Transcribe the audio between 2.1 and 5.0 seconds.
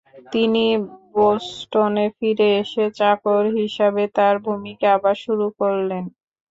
ফিরে এসে চাকর হিসাবে তার ভূমিকা